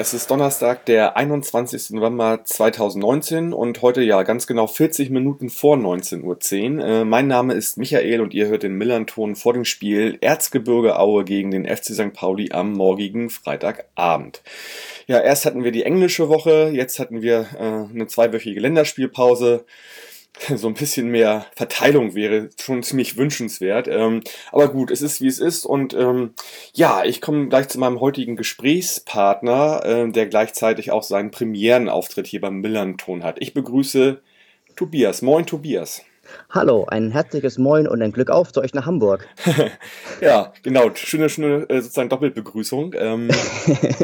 [0.00, 1.90] es ist Donnerstag, der 21.
[1.90, 6.84] November 2019 und heute ja ganz genau 40 Minuten vor 19.10 Uhr.
[6.84, 11.24] Äh, mein Name ist Michael und ihr hört den Millanton vor dem Spiel Erzgebirge Aue
[11.24, 12.14] gegen den FC St.
[12.14, 14.40] Pauli am morgigen Freitagabend.
[15.06, 19.66] Ja, erst hatten wir die englische Woche, jetzt hatten wir äh, eine zweiwöchige Länderspielpause.
[20.56, 23.88] So ein bisschen mehr Verteilung wäre schon ziemlich wünschenswert.
[23.88, 24.22] Ähm,
[24.52, 25.64] aber gut, es ist wie es ist.
[25.64, 26.34] Und ähm,
[26.72, 32.40] ja, ich komme gleich zu meinem heutigen Gesprächspartner, äh, der gleichzeitig auch seinen Premierenauftritt hier
[32.40, 33.36] beim Millanton hat.
[33.40, 34.20] Ich begrüße
[34.76, 35.22] Tobias.
[35.22, 36.02] Moin, Tobias.
[36.50, 39.26] Hallo, ein herzliches Moin und ein Glück auf zu euch nach Hamburg.
[40.20, 40.94] ja, genau.
[40.94, 42.94] Schöne, schöne äh, sozusagen Doppelbegrüßung.
[42.96, 43.28] Ähm,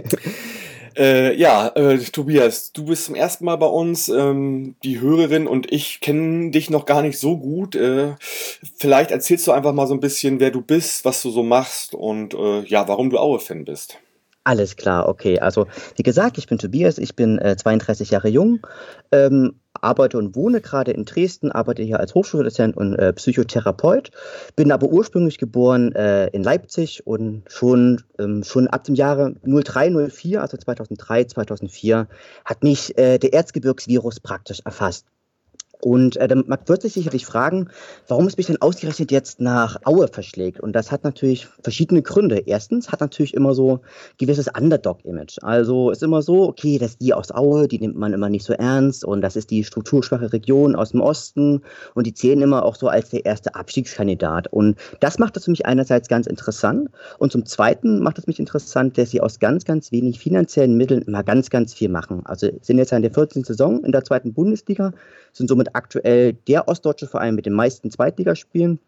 [0.96, 4.08] Äh, ja, äh, Tobias, du bist zum ersten Mal bei uns.
[4.08, 7.74] Ähm, die Hörerin und ich kennen dich noch gar nicht so gut.
[7.74, 8.14] Äh,
[8.78, 11.94] vielleicht erzählst du einfach mal so ein bisschen, wer du bist, was du so machst
[11.94, 13.98] und äh, ja, warum du Aue-Fan bist.
[14.44, 15.40] Alles klar, okay.
[15.40, 15.66] Also
[15.96, 18.64] wie gesagt, ich bin Tobias, ich bin äh, 32 Jahre jung,
[19.10, 24.10] ähm, arbeite und wohne gerade in Dresden, arbeite hier als Hochschuldozent und äh, Psychotherapeut,
[24.56, 30.10] bin aber ursprünglich geboren äh, in Leipzig und schon, ähm, schon ab dem Jahre 03,
[30.10, 32.08] 04, also 2003, 2004,
[32.44, 35.06] hat mich äh, der Erzgebirgsvirus praktisch erfasst.
[35.80, 37.68] Und äh, man wird sich sicherlich fragen,
[38.08, 40.60] warum es mich denn ausgerechnet jetzt nach Aue verschlägt.
[40.60, 42.38] Und das hat natürlich verschiedene Gründe.
[42.46, 43.80] Erstens hat natürlich immer so
[44.18, 45.38] gewisses Underdog-Image.
[45.42, 48.44] Also ist immer so, okay, das ist die aus Aue, die nimmt man immer nicht
[48.44, 49.04] so ernst.
[49.04, 51.62] Und das ist die strukturschwache Region aus dem Osten.
[51.94, 54.48] Und die zählen immer auch so als der erste Abstiegskandidat.
[54.52, 56.90] Und das macht das für mich einerseits ganz interessant.
[57.18, 61.02] Und zum Zweiten macht es mich interessant, dass sie aus ganz, ganz wenig finanziellen Mitteln
[61.02, 62.22] immer ganz, ganz viel machen.
[62.24, 63.44] Also sind jetzt in der 14.
[63.44, 64.92] Saison in der zweiten Bundesliga,
[65.32, 68.78] sind somit aktuell der ostdeutsche Verein mit den meisten Zweitligaspielen.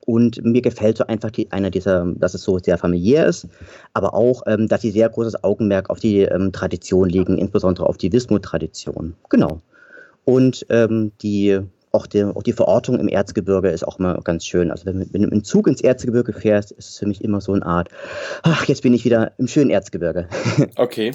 [0.00, 3.46] Und mir gefällt so einfach die, einer dieser, dass es so sehr familiär ist,
[3.92, 7.98] aber auch, ähm, dass sie sehr großes Augenmerk auf die ähm, Tradition legen, insbesondere auf
[7.98, 9.14] die Wismut-Tradition.
[9.28, 9.60] Genau.
[10.24, 11.60] Und ähm, die
[11.98, 14.70] auch die, auch die Verortung im Erzgebirge ist auch immer ganz schön.
[14.70, 17.52] Also wenn, wenn du im Zug ins Erzgebirge fährst, ist es für mich immer so
[17.52, 17.88] eine Art,
[18.42, 20.28] ach, jetzt bin ich wieder im schönen Erzgebirge.
[20.76, 21.12] okay,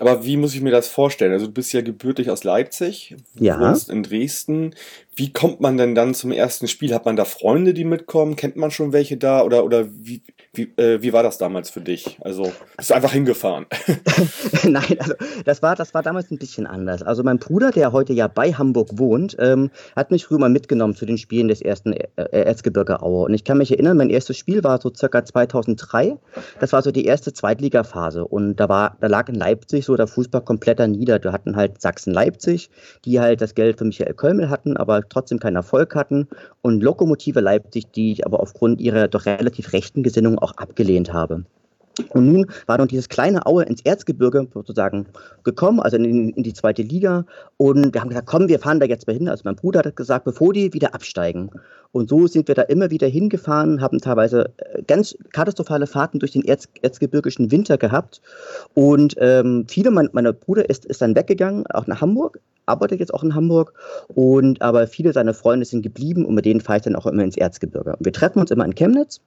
[0.00, 1.32] aber wie muss ich mir das vorstellen?
[1.32, 3.60] Also du bist ja gebürtig aus Leipzig, ja.
[3.60, 4.74] wohnst in Dresden.
[5.14, 6.94] Wie kommt man denn dann zum ersten Spiel?
[6.94, 8.36] Hat man da Freunde, die mitkommen?
[8.36, 9.42] Kennt man schon welche da?
[9.42, 10.22] Oder, oder wie,
[10.54, 12.18] wie, äh, wie war das damals für dich?
[12.20, 13.64] Also bist du einfach hingefahren?
[14.64, 15.14] Nein, also
[15.46, 17.02] das war, das war damals ein bisschen anders.
[17.02, 20.94] Also mein Bruder, der heute ja bei Hamburg wohnt, ähm, hat mich früher mal mitgenommen
[20.94, 23.24] zu den Spielen des ersten äh, Erzgebirge Aue.
[23.24, 26.18] Und ich kann mich erinnern, mein erstes Spiel war so circa 2003.
[26.60, 28.26] Das war so die erste Zweitligaphase.
[28.26, 31.22] Und da war, da lag in Leipzig so der Fußball komplett nieder.
[31.22, 32.68] Wir hatten halt Sachsen-Leipzig,
[33.06, 36.28] die halt das Geld für Michael Kölmel hatten, aber trotzdem keinen Erfolg hatten.
[36.60, 41.44] Und Lokomotive Leipzig, die ich aber aufgrund ihrer doch relativ rechten Gesinnung auch abgelehnt habe.
[42.10, 45.06] Und nun war dann dieses kleine Aue ins Erzgebirge sozusagen
[45.44, 47.26] gekommen, also in, in, die zweite Liga.
[47.58, 49.28] Und wir haben gesagt, komm, wir fahren da jetzt mal hin.
[49.28, 51.50] Also mein Bruder hat gesagt, bevor die wieder absteigen.
[51.92, 56.32] Und so sind wir da immer wieder hingefahren, haben teilweise äh, ganz katastrophale Fahrten durch
[56.32, 58.22] den Erz, erzgebirgischen Winter gehabt.
[58.72, 63.12] Und ähm, viele, mein, meiner Bruder ist, ist dann weggegangen, auch nach Hamburg, arbeitet jetzt
[63.12, 63.74] auch in Hamburg.
[64.14, 67.22] Und aber viele seiner Freunde sind geblieben und mit denen fahre ich dann auch immer
[67.22, 67.96] ins Erzgebirge.
[67.96, 69.20] Und wir treffen uns immer in Chemnitz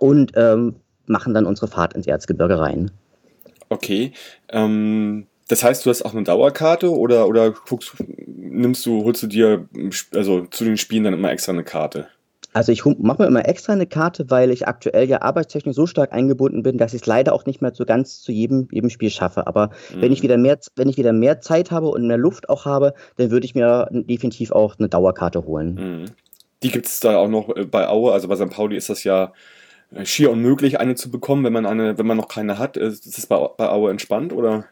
[0.00, 0.76] und ähm,
[1.06, 2.90] machen dann unsere Fahrt ins Erzgebirge rein.
[3.68, 4.12] Okay.
[4.50, 7.94] Ähm, das heißt, du hast auch eine Dauerkarte oder, oder guckst,
[8.26, 9.66] nimmst du, holst du dir
[10.14, 12.08] also zu den Spielen dann immer extra eine Karte?
[12.54, 16.12] Also ich mache mir immer extra eine Karte, weil ich aktuell ja arbeitstechnisch so stark
[16.12, 19.10] eingebunden bin, dass ich es leider auch nicht mehr so ganz zu jedem, jedem Spiel
[19.10, 19.46] schaffe.
[19.46, 20.02] Aber mhm.
[20.02, 22.94] wenn ich wieder mehr, wenn ich wieder mehr Zeit habe und mehr Luft auch habe,
[23.16, 25.74] dann würde ich mir definitiv auch eine Dauerkarte holen.
[25.74, 26.04] Mhm.
[26.62, 28.50] Die gibt es da auch noch äh, bei Aue, also bei St.
[28.50, 29.32] Pauli ist das ja
[30.04, 32.76] schier unmöglich, eine zu bekommen, wenn man eine, wenn man noch keine hat.
[32.76, 34.64] Ist das bei, bei Aue entspannt oder?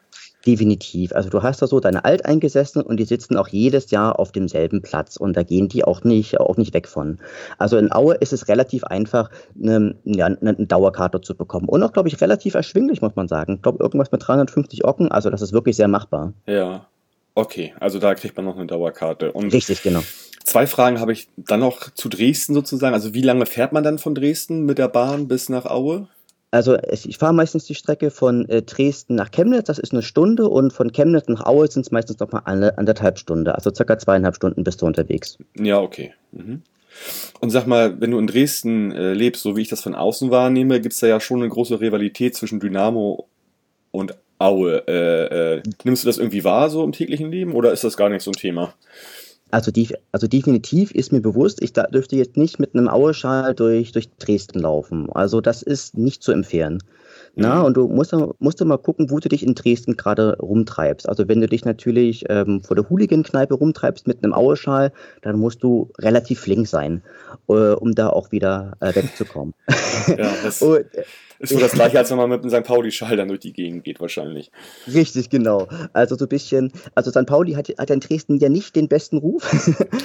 [0.47, 1.13] Definitiv.
[1.13, 4.81] Also du hast da so deine Alteingesessenen und die sitzen auch jedes Jahr auf demselben
[4.81, 7.19] Platz und da gehen die auch nicht, auch nicht weg von.
[7.59, 9.31] Also in Aue ist es relativ einfach,
[9.61, 11.69] eine, ja, eine Dauerkarte zu bekommen.
[11.69, 13.55] Und auch, glaube ich, relativ erschwinglich, muss man sagen.
[13.57, 16.33] Ich glaube, irgendwas mit 350 Ocken, also das ist wirklich sehr machbar.
[16.47, 16.87] Ja,
[17.37, 17.75] okay.
[17.79, 19.31] Also da kriegt man noch eine Dauerkarte.
[19.33, 20.03] Und Richtig, genau.
[20.43, 22.95] Zwei Fragen habe ich dann noch zu Dresden sozusagen.
[22.95, 26.09] Also wie lange fährt man dann von Dresden mit der Bahn bis nach Aue?
[26.53, 30.49] Also ich fahre meistens die Strecke von äh, Dresden nach Chemnitz, das ist eine Stunde,
[30.49, 33.99] und von Chemnitz nach Aue sind es meistens noch mal eine, anderthalb Stunden, also circa
[33.99, 35.39] zweieinhalb Stunden bist du unterwegs.
[35.59, 36.15] Ja, okay.
[36.33, 36.63] Mhm.
[37.41, 40.31] Und sag mal, wenn du in Dresden äh, lebst, so wie ich das von außen
[40.31, 43.29] wahrnehme, gibt es da ja schon eine große Rivalität zwischen Dynamo
[43.91, 44.87] und Aue.
[44.87, 48.09] Äh, äh, nimmst du das irgendwie wahr so im täglichen Leben oder ist das gar
[48.09, 48.75] nicht so ein Thema?
[49.51, 53.55] Also, die, also definitiv ist mir bewusst, ich da, dürfte jetzt nicht mit einem Auerschal
[53.55, 55.09] durch, durch Dresden laufen.
[55.13, 56.83] Also das ist nicht zu empfehlen.
[57.39, 61.07] Na, und du musst, musst mal gucken, wo du dich in Dresden gerade rumtreibst.
[61.07, 64.91] Also wenn du dich natürlich ähm, vor der Hooligan-Kneipe rumtreibst mit einem Aueschal,
[65.21, 67.03] dann musst du relativ flink sein,
[67.49, 69.53] äh, um da auch wieder äh, wegzukommen.
[70.17, 70.87] Ja, das und,
[71.39, 72.65] ist so das gleiche, als wenn man mit einem St.
[72.65, 74.51] Pauli-Schal dann durch die Gegend geht, wahrscheinlich.
[74.93, 75.69] Richtig, genau.
[75.93, 77.27] Also so ein bisschen, also St.
[77.27, 79.45] Pauli hat, hat in Dresden ja nicht den besten Ruf.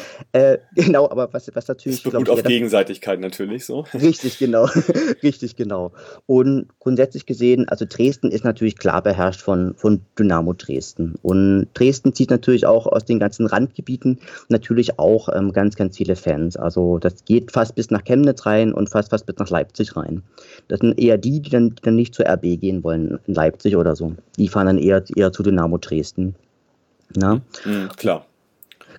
[0.34, 2.04] äh, genau, aber was, was natürlich.
[2.04, 3.86] Das beruht auf Gegenseitigkeit natürlich so.
[3.94, 4.66] Richtig, genau.
[5.24, 5.92] Richtig, genau.
[6.26, 11.16] Und grundsätzlich gesehen, also Dresden ist natürlich klar beherrscht von, von Dynamo Dresden.
[11.22, 14.20] Und Dresden zieht natürlich auch aus den ganzen Randgebieten
[14.50, 16.58] natürlich auch ähm, ganz, ganz viele Fans.
[16.58, 20.24] Also das geht fast bis nach Chemnitz rein und fast, fast bis nach Leipzig rein.
[20.68, 23.76] Das sind eher die, die dann, die dann nicht zur RB gehen wollen, in Leipzig
[23.76, 24.14] oder so.
[24.38, 26.36] Die fahren dann eher, eher zu Dynamo Dresden.
[27.16, 27.42] Na?
[27.66, 28.26] Mhm, klar.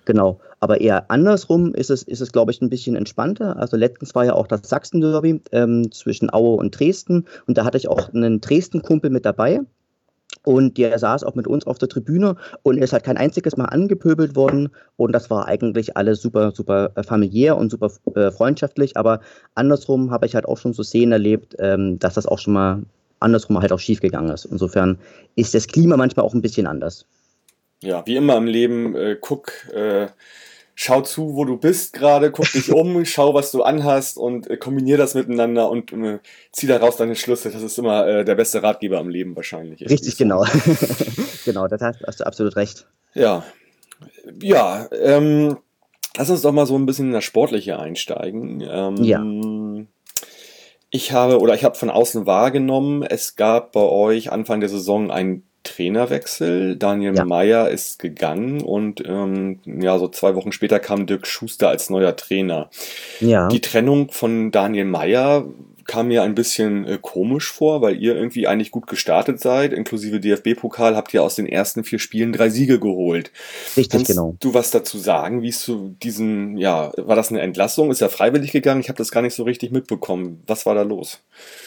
[0.05, 3.57] Genau, aber eher andersrum ist es, ist es, glaube ich, ein bisschen entspannter.
[3.57, 7.77] Also letztens war ja auch das Sachsen-Derby ähm, zwischen Aue und Dresden und da hatte
[7.77, 9.61] ich auch einen Dresden-Kumpel mit dabei.
[10.45, 13.65] Und der saß auch mit uns auf der Tribüne und ist halt kein einziges Mal
[13.65, 14.69] angepöbelt worden.
[14.97, 18.97] Und das war eigentlich alles super, super äh, familiär und super äh, freundschaftlich.
[18.97, 19.21] Aber
[19.55, 22.83] andersrum habe ich halt auch schon so Szenen erlebt, ähm, dass das auch schon mal
[23.19, 24.45] andersrum halt auch schief gegangen ist.
[24.45, 24.99] Insofern
[25.35, 27.05] ist das Klima manchmal auch ein bisschen anders.
[27.81, 30.07] Ja, wie immer im Leben, äh, guck, äh,
[30.75, 34.57] schau zu, wo du bist gerade, guck dich um, schau, was du anhast und äh,
[34.57, 36.19] kombinier das miteinander und äh,
[36.51, 37.51] zieh daraus deine Schlüsse.
[37.51, 39.81] Das ist immer äh, der beste Ratgeber im Leben wahrscheinlich.
[39.89, 40.45] Richtig, genau.
[41.45, 42.87] genau, das hast, hast, du absolut recht.
[43.13, 43.43] Ja.
[44.41, 45.57] Ja, ähm,
[46.17, 48.61] lass uns doch mal so ein bisschen in das Sportliche einsteigen.
[48.61, 49.23] Ähm, ja.
[50.89, 55.09] Ich habe oder ich habe von außen wahrgenommen, es gab bei euch Anfang der Saison
[55.09, 56.75] ein Trainerwechsel.
[56.75, 57.25] Daniel ja.
[57.25, 62.15] Meyer ist gegangen und ähm, ja, so zwei Wochen später kam Dirk Schuster als neuer
[62.15, 62.69] Trainer.
[63.19, 63.47] Ja.
[63.47, 65.45] Die Trennung von Daniel Meyer
[65.85, 69.73] kam mir ein bisschen äh, komisch vor, weil ihr irgendwie eigentlich gut gestartet seid.
[69.73, 73.31] Inklusive DFB-Pokal habt ihr aus den ersten vier Spielen drei Siege geholt.
[73.75, 74.35] Richtig, Kannst genau.
[74.39, 77.91] du was dazu sagen, wie es zu diesen, ja, war das eine Entlassung?
[77.91, 78.81] Ist ja freiwillig gegangen?
[78.81, 80.41] Ich habe das gar nicht so richtig mitbekommen.
[80.47, 81.19] Was war da los?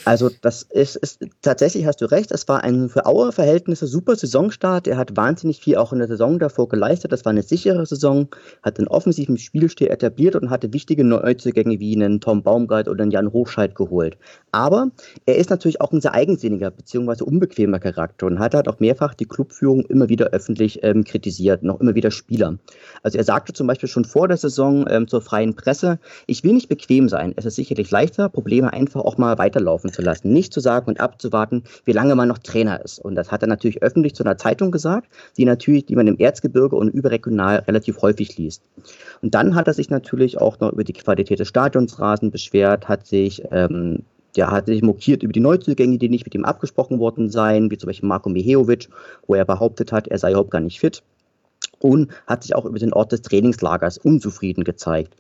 [0.05, 2.31] Also das ist, ist tatsächlich hast du recht.
[2.31, 4.87] Es war ein für Auer Verhältnisse super Saisonstart.
[4.87, 7.13] Er hat wahnsinnig viel auch in der Saison davor geleistet.
[7.13, 8.29] Das war eine sichere Saison,
[8.63, 13.11] hat einen offensiven Spielstil etabliert und hatte wichtige Neuzugänge wie einen Tom Baumgart oder einen
[13.11, 14.19] Jan Hochscheid geholt geholt.
[14.53, 14.91] Aber
[15.27, 17.25] er ist natürlich auch ein sehr eigensinniger bzw.
[17.25, 21.81] unbequemer Charakter und hat halt auch mehrfach die Clubführung immer wieder öffentlich ähm, kritisiert, noch
[21.81, 22.57] immer wieder Spieler.
[23.03, 26.55] Also er sagte zum Beispiel schon vor der Saison ähm, zur freien Presse, ich will
[26.55, 27.35] nicht bequem sein.
[27.37, 30.33] Es ist sicherlich leichter, Probleme einfach auch mal weiterlaufen zu lassen.
[30.33, 32.99] Nicht zu sagen und abzuwarten, wie lange man noch Trainer ist.
[32.99, 36.19] Und das hat er natürlich öffentlich zu einer Zeitung gesagt, die natürlich, die man im
[36.19, 38.63] Erzgebirge und überregional relativ häufig liest.
[39.21, 43.07] Und dann hat er sich natürlich auch noch über die Qualität des Stadionsrasen beschwert, hat
[43.07, 43.96] sich ähm,
[44.37, 47.79] der hat sich mokiert über die Neuzugänge, die nicht mit ihm abgesprochen worden seien, wie
[47.79, 48.89] zum Beispiel Marko Miheovic,
[49.27, 51.03] wo er behauptet hat, er sei überhaupt gar nicht fit.
[51.79, 55.15] Und hat sich auch über den Ort des Trainingslagers unzufrieden gezeigt.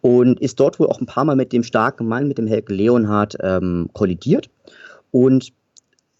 [0.00, 2.74] Und ist dort wohl auch ein paar Mal mit dem starken Mann, mit dem Helge
[2.74, 4.50] Leonhardt, ähm, kollidiert.
[5.10, 5.52] Und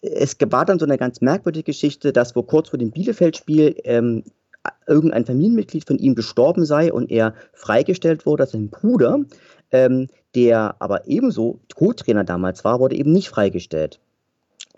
[0.01, 4.25] es war dann so eine ganz merkwürdige Geschichte, dass wo kurz vor dem Bielefeld-Spiel ähm,
[4.87, 9.21] irgendein Familienmitglied von ihm gestorben sei und er freigestellt wurde, sein Bruder
[9.71, 14.01] ähm, der aber ebenso Co-Trainer damals war, wurde eben nicht freigestellt.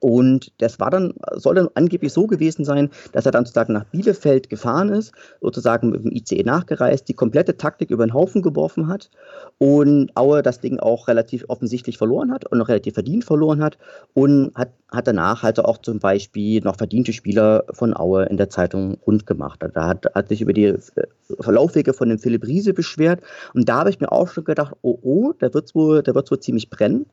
[0.00, 3.84] Und das war dann, soll dann angeblich so gewesen sein, dass er dann sozusagen nach
[3.84, 8.88] Bielefeld gefahren ist, sozusagen mit dem ICE nachgereist, die komplette Taktik über den Haufen geworfen
[8.88, 9.10] hat
[9.58, 13.78] und Aue das Ding auch relativ offensichtlich verloren hat und noch relativ verdient verloren hat
[14.12, 18.50] und hat, hat danach halt auch zum Beispiel noch verdiente Spieler von Aue in der
[18.50, 19.64] Zeitung rund gemacht.
[19.72, 20.78] Da hat, hat sich über die äh,
[21.40, 23.22] Verlaufwege von dem Philipp Riese beschwert
[23.54, 26.40] und da habe ich mir auch schon gedacht, oh oh, da wird es wohl, wohl
[26.40, 27.06] ziemlich brennen.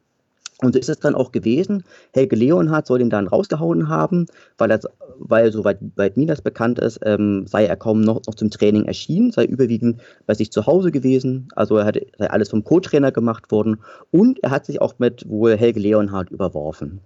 [0.63, 1.83] Und so ist es dann auch gewesen.
[2.13, 4.25] Helge Leonhardt soll ihn dann rausgehauen haben,
[4.57, 4.79] weil, er,
[5.19, 8.85] weil soweit weit mir das bekannt ist, ähm, sei er kaum noch, noch, zum Training
[8.85, 11.49] erschienen, sei überwiegend bei sich zu Hause gewesen.
[11.55, 13.79] Also er hatte, sei alles vom Co-Trainer gemacht worden
[14.11, 17.01] und er hat sich auch mit wohl Helge Leonhardt überworfen.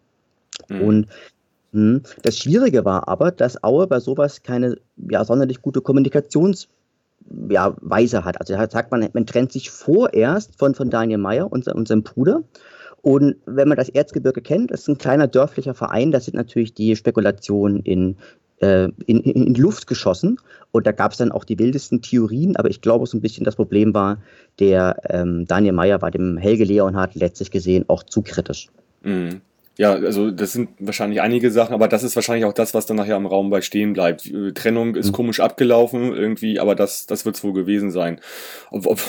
[0.70, 0.82] Mhm.
[0.82, 1.08] Und
[1.72, 4.78] mh, hm, das Schwierige war aber, dass Aue bei sowas keine
[5.10, 6.68] ja, sonderlich gute Kommunikations-
[7.50, 8.40] ja, Weise hat.
[8.40, 12.04] Also da sagt man, man trennt sich vorerst von, von Daniel Meyer und, und seinem
[12.04, 12.44] Bruder
[13.08, 16.74] und wenn man das Erzgebirge kennt, das ist ein kleiner dörflicher Verein, da sind natürlich
[16.74, 18.18] die Spekulationen in,
[18.60, 20.42] äh, in, in, Luft geschossen.
[20.74, 23.46] Und da gab es dann auch die wildesten Theorien, aber ich glaube, so ein bisschen
[23.46, 24.18] das Problem war,
[24.60, 28.68] der ähm, Daniel Meyer war dem Helge Leonhardt letztlich gesehen auch zu kritisch.
[29.04, 29.40] Mhm.
[29.78, 32.98] Ja, also das sind wahrscheinlich einige Sachen, aber das ist wahrscheinlich auch das, was dann
[32.98, 34.26] nachher im Raum bei stehen bleibt.
[34.26, 35.12] Äh, Trennung ist mhm.
[35.14, 38.20] komisch abgelaufen irgendwie, aber das, das wird es wohl gewesen sein.
[38.72, 39.00] Ob, ob,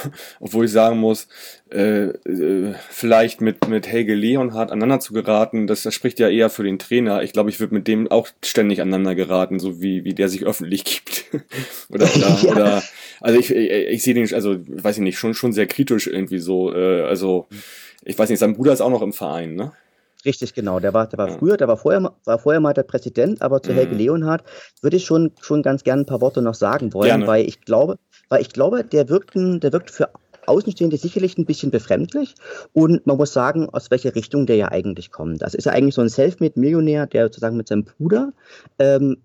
[0.40, 1.26] obwohl ich sagen muss,
[1.70, 6.50] äh, äh, vielleicht mit, mit Helge Leonhardt aneinander zu geraten, das, das spricht ja eher
[6.50, 7.22] für den Trainer.
[7.22, 10.44] Ich glaube, ich würde mit dem auch ständig aneinander geraten, so wie, wie der sich
[10.44, 11.24] öffentlich gibt.
[11.88, 12.50] oder, oder, ja.
[12.50, 12.82] oder,
[13.22, 16.38] also ich, ich, ich sehe den, also weiß ich nicht, schon, schon sehr kritisch irgendwie
[16.38, 16.74] so.
[16.74, 17.46] Äh, also
[18.04, 19.72] ich weiß nicht, sein Bruder ist auch noch im Verein, ne?
[20.24, 20.80] Richtig, genau.
[20.80, 23.70] Der war, der war früher, der war vorher, war vorher mal der Präsident, aber zu
[23.70, 23.76] mhm.
[23.76, 24.44] Helge Leonhardt
[24.82, 27.26] würde ich schon, schon ganz gerne ein paar Worte noch sagen wollen, gerne.
[27.26, 27.98] weil ich glaube,
[28.28, 30.10] weil ich glaube, der wirkt, der wirkt für
[30.46, 32.34] Außenstehende sicherlich ein bisschen befremdlich
[32.72, 35.42] und man muss sagen, aus welcher Richtung der ja eigentlich kommt.
[35.42, 38.32] Das ist ja eigentlich so ein Selfmade-Millionär, der sozusagen mit seinem Bruder
[38.78, 39.18] ähm,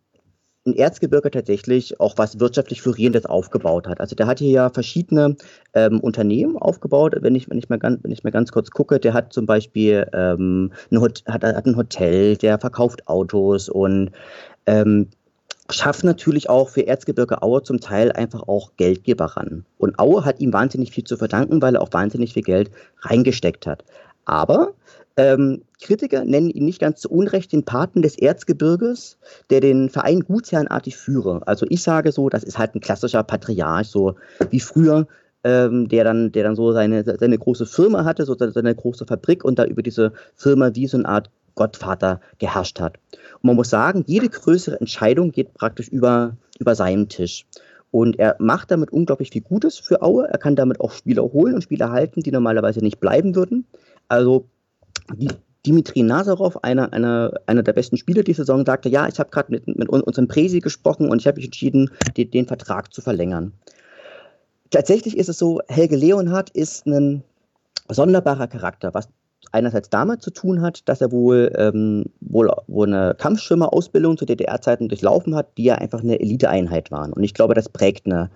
[0.65, 4.00] in Erzgebirge tatsächlich auch was wirtschaftlich Florierendes aufgebaut hat.
[4.00, 5.36] Also der hat hier ja verschiedene
[5.74, 7.15] ähm, Unternehmen aufgebaut.
[7.20, 9.46] Wenn ich, wenn, ich mal ganz, wenn ich mal ganz kurz gucke, der hat zum
[9.46, 14.12] Beispiel ähm, ein, hat, hat ein Hotel, der verkauft Autos und
[14.65, 15.10] ähm,
[15.70, 19.65] schafft natürlich auch für Erzgebirge Aue zum Teil einfach auch Geldgeber ran.
[19.77, 23.67] Und Aue hat ihm wahnsinnig viel zu verdanken, weil er auch wahnsinnig viel Geld reingesteckt
[23.67, 23.84] hat.
[24.25, 24.74] Aber
[25.15, 29.17] ähm, Kritiker nennen ihn nicht ganz zu Unrecht den Paten des Erzgebirges,
[29.50, 31.41] der den Verein gutsherrenartig führe.
[31.46, 34.15] Also ich sage so, das ist halt ein klassischer Patriarch, so
[34.50, 35.08] wie früher,
[35.43, 39.43] ähm, der, dann, der dann so seine, seine große Firma hatte, so seine große Fabrik
[39.43, 42.98] und da über diese Firma wie so eine Art Gottvater geherrscht hat.
[43.12, 47.46] Und man muss sagen, jede größere Entscheidung geht praktisch über, über seinen Tisch.
[47.91, 50.27] Und er macht damit unglaublich viel Gutes für Aue.
[50.27, 53.67] Er kann damit auch Spieler holen und Spieler halten, die normalerweise nicht bleiben würden.
[54.08, 54.48] Also
[55.65, 59.51] Dimitri Nazarov, einer, einer, einer der besten Spieler dieser Saison, sagte, ja, ich habe gerade
[59.51, 63.53] mit, mit unserem Presi gesprochen und ich habe mich entschieden, den, den Vertrag zu verlängern.
[64.72, 67.24] Tatsächlich ist es so, Helge Leonhardt ist ein
[67.89, 69.07] sonderbarer Charakter, was
[69.51, 74.89] einerseits damit zu tun hat, dass er wohl, ähm, wohl, wohl eine Kampfschirmerausbildung zu DDR-Zeiten
[74.89, 77.13] durchlaufen hat, die ja einfach eine Eliteeinheit waren.
[77.13, 78.29] Und ich glaube, das prägt eine,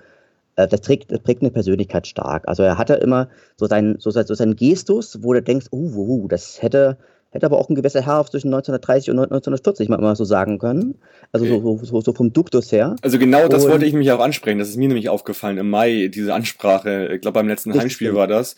[0.66, 2.48] das, trägt, das prägt eine Persönlichkeit stark.
[2.48, 6.24] Also er hatte immer so seinen, so, so seinen Gestus, wo du denkst, uh, uh,
[6.24, 6.98] uh, das hätte,
[7.30, 10.96] hätte aber auch ein gewisser Herr zwischen 1930 und 1940 mal, mal so sagen können.
[11.32, 12.96] Also so, so, so vom Duktus her.
[13.04, 14.58] Also genau das und, wollte ich nämlich auch ansprechen.
[14.58, 18.28] Das ist mir nämlich aufgefallen im Mai, diese Ansprache, ich glaube beim letzten Heimspiel war
[18.28, 18.56] das,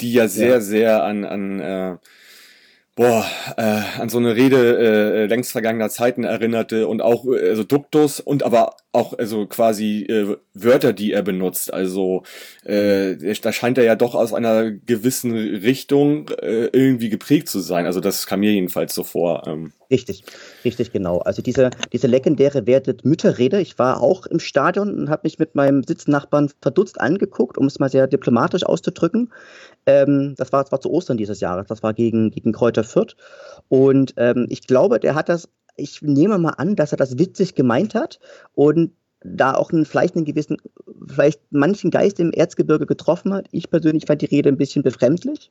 [0.00, 0.60] die ja sehr, ja.
[0.60, 1.96] sehr an, an äh,
[2.98, 3.24] boah,
[3.56, 3.62] äh,
[4.00, 8.42] an so eine Rede äh, längst vergangener Zeiten erinnerte und auch äh, also Duktus und
[8.42, 11.72] aber auch also quasi äh, Wörter, die er benutzt.
[11.72, 12.24] Also
[12.64, 17.86] äh, da scheint er ja doch aus einer gewissen Richtung äh, irgendwie geprägt zu sein.
[17.86, 19.46] Also das kam mir jedenfalls so vor.
[19.46, 19.72] Ähm.
[19.90, 20.24] Richtig,
[20.64, 21.18] richtig genau.
[21.18, 23.60] Also diese, diese legendäre wertet Mütterrede.
[23.60, 27.78] Ich war auch im Stadion und habe mich mit meinem Sitznachbarn verdutzt angeguckt, um es
[27.78, 29.32] mal sehr diplomatisch auszudrücken.
[29.86, 31.68] Ähm, das, war, das war zu Ostern dieses Jahres.
[31.68, 33.16] Das war gegen, gegen Kräuter Fürth.
[33.68, 37.54] Und ähm, ich glaube, der hat das ich nehme mal an, dass er das witzig
[37.54, 38.18] gemeint hat
[38.52, 38.92] und
[39.22, 40.58] da auch einen, vielleicht einen gewissen,
[41.08, 43.46] vielleicht manchen Geist im Erzgebirge getroffen hat.
[43.50, 45.50] Ich persönlich fand die Rede ein bisschen befremdlich,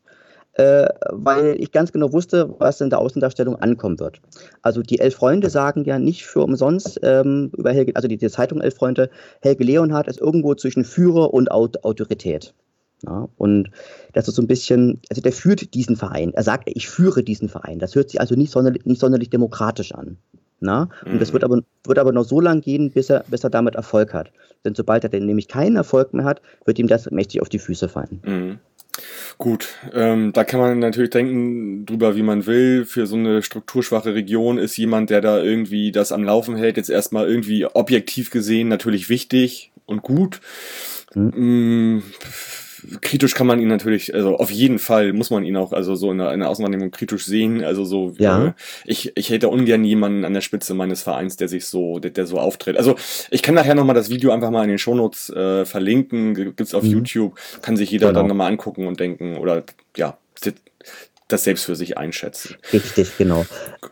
[0.53, 4.21] äh, weil ich ganz genau wusste, was in der Außendarstellung ankommen wird.
[4.61, 8.29] Also die Elf Freunde sagen ja nicht für umsonst ähm, über Helge, also die, die
[8.29, 9.09] Zeitung Elf Freunde,
[9.41, 12.53] Helge Leonhardt ist irgendwo zwischen Führer und Autorität.
[13.05, 13.69] Ja, und
[14.13, 16.33] das ist so ein bisschen, also der führt diesen Verein.
[16.33, 17.77] Er sagt, ich führe diesen Verein.
[17.77, 20.17] Das hört sich also nicht sonderlich, nicht sonderlich demokratisch an.
[20.59, 20.89] Na?
[21.05, 21.19] Und mhm.
[21.19, 24.13] das wird aber, wird aber noch so lange gehen, bis er, bis er damit Erfolg
[24.15, 24.31] hat.
[24.65, 27.59] Denn sobald er denn nämlich keinen Erfolg mehr hat, wird ihm das mächtig auf die
[27.59, 28.21] Füße fallen.
[28.25, 28.59] Mhm.
[29.37, 32.85] Gut, ähm, da kann man natürlich denken drüber, wie man will.
[32.85, 36.89] Für so eine strukturschwache Region ist jemand, der da irgendwie das am Laufen hält, jetzt
[36.89, 40.41] erstmal irgendwie objektiv gesehen natürlich wichtig und gut.
[41.13, 41.97] Mhm.
[41.97, 42.03] Mm,
[43.01, 46.11] kritisch kann man ihn natürlich, also auf jeden Fall muss man ihn auch, also so
[46.11, 47.63] in der, in der Außenwahrnehmung kritisch sehen.
[47.63, 48.47] Also so, ja.
[48.47, 48.53] äh,
[48.85, 52.25] ich, ich hätte ungern jemanden an der Spitze meines Vereins, der sich so, der, der
[52.25, 52.77] so auftritt.
[52.77, 52.95] Also
[53.31, 56.83] ich kann nachher nochmal das Video einfach mal in den Shownotes äh, verlinken, gibt's auf
[56.83, 56.89] mhm.
[56.91, 58.19] YouTube, kann sich jeder genau.
[58.19, 59.63] dann nochmal angucken und denken oder
[59.95, 60.17] ja,
[61.27, 62.55] das selbst für sich einschätzen.
[62.71, 63.45] Richtig, genau.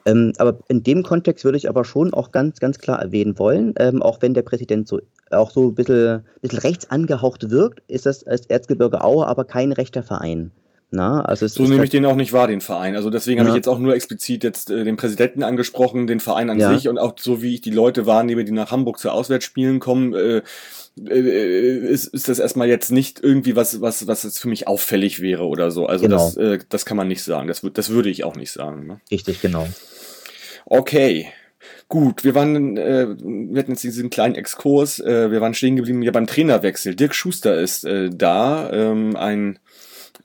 [0.06, 3.74] Ähm, aber in dem Kontext würde ich aber schon auch ganz, ganz klar erwähnen wollen,
[3.78, 5.02] ähm, auch wenn der Präsident so
[5.32, 9.72] auch so ein bisschen, bisschen rechts angehaucht wirkt, ist das als Erzgebirge Aue aber kein
[9.72, 10.52] rechter Verein.
[10.96, 12.96] Na, also so nehme ich den auch nicht wahr, den Verein.
[12.96, 13.44] Also deswegen ja.
[13.44, 16.74] habe ich jetzt auch nur explizit jetzt äh, den Präsidenten angesprochen, den Verein an ja.
[16.74, 20.14] sich und auch so wie ich die Leute wahrnehme, die nach Hamburg zu Auswärtsspielen kommen,
[20.14, 20.42] äh,
[21.08, 25.22] äh, ist, ist das erstmal jetzt nicht irgendwie was, was, was jetzt für mich auffällig
[25.22, 25.86] wäre oder so.
[25.86, 26.18] Also genau.
[26.18, 27.48] das, äh, das kann man nicht sagen.
[27.48, 28.88] Das, das würde ich auch nicht sagen.
[28.88, 29.02] Ne?
[29.12, 29.68] Richtig, genau.
[30.66, 31.28] Okay.
[31.88, 36.02] Gut, wir waren, äh, wir hatten jetzt diesen kleinen Exkurs, äh, wir waren stehen geblieben
[36.02, 36.96] ja beim Trainerwechsel.
[36.96, 39.60] Dirk Schuster ist äh, da, ähm, ein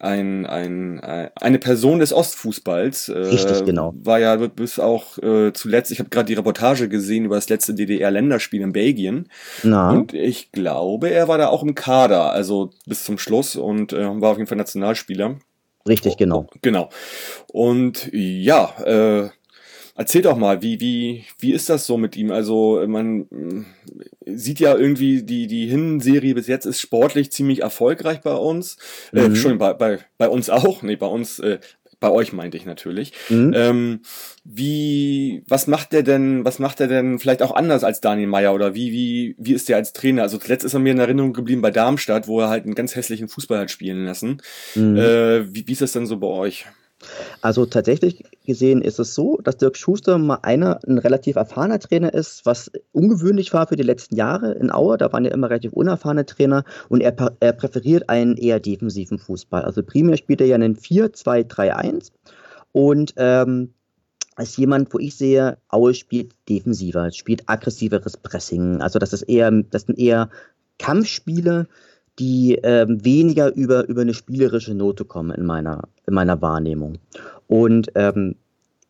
[0.00, 3.11] ein, ein, ein, eine Person des Ostfußballs.
[3.11, 3.95] Äh, Richtig, genau.
[4.02, 7.75] War ja bis auch äh, zuletzt, ich habe gerade die Reportage gesehen über das letzte
[7.75, 9.28] DDR-Länderspiel in Belgien.
[9.62, 9.90] Na.
[9.90, 14.21] Und ich glaube, er war da auch im Kader, also bis zum Schluss und äh,
[14.21, 15.37] war auf jeden Fall Nationalspieler.
[15.87, 16.47] Richtig, genau.
[16.62, 16.88] Genau.
[17.49, 19.30] Und ja, äh,
[20.00, 22.30] Erzähl doch mal, wie, wie, wie ist das so mit ihm?
[22.30, 23.66] Also, man
[24.25, 28.78] äh, sieht ja irgendwie, die, die Hinserie bis jetzt ist sportlich ziemlich erfolgreich bei uns.
[29.12, 29.35] Äh, mhm.
[29.35, 30.80] Äh, schon bei, bei, bei uns auch.
[30.80, 31.59] Nee, bei uns, äh,
[32.00, 33.12] bei euch meinte ich natürlich.
[33.28, 33.52] Mhm.
[33.54, 34.00] Ähm,
[34.42, 38.54] wie, was macht der denn, was macht er denn vielleicht auch anders als Daniel Meyer
[38.54, 40.23] oder wie, wie, wie ist der als Trainer?
[40.23, 42.97] Also zuletzt ist er mir in Erinnerung geblieben bei Darmstadt, wo er halt einen ganz
[42.97, 44.40] hässlichen Fußball hat spielen lassen.
[44.75, 44.97] Mhm.
[44.97, 46.64] Äh, wie, wie ist das denn so bei euch?
[47.40, 52.12] Also tatsächlich gesehen ist es so, dass Dirk Schuster mal einer, ein relativ erfahrener Trainer
[52.12, 54.99] ist, was ungewöhnlich war für die letzten Jahre in Aue.
[54.99, 59.62] Da waren ja immer relativ unerfahrene Trainer und er, er präferiert einen eher defensiven Fußball.
[59.62, 62.12] Also primär spielt er ja einen 4-2-3-1
[62.73, 63.73] und ähm,
[64.37, 68.80] als jemand, wo ich sehe, Aue spielt defensiver, spielt aggressiveres Pressing.
[68.80, 70.30] Also das ist eher, das sind eher
[70.78, 71.69] Kampfspiele,
[72.20, 76.98] die ähm, weniger über, über eine spielerische Note kommen in meiner, in meiner Wahrnehmung.
[77.48, 78.36] Und ähm,